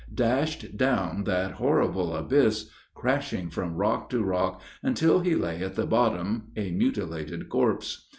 [0.15, 5.85] Dashed down that horrible abyss crashing from rock to rock, until he lay at the
[5.85, 8.07] bottom a mutilated corpse.